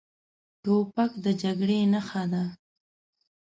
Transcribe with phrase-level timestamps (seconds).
[0.63, 2.43] توپک د جګړې نښه ده.